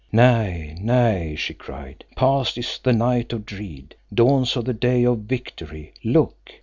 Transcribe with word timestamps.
"Nay, 0.11 0.75
nay," 0.81 1.35
she 1.37 1.53
cried. 1.53 2.05
"Past 2.15 2.57
is 2.57 2.79
the 2.81 2.91
night 2.91 3.33
of 3.33 3.45
dread; 3.45 3.93
dawns 4.11 4.55
the 4.55 4.73
day 4.73 5.03
of 5.03 5.19
victory! 5.19 5.93
Look!" 6.03 6.53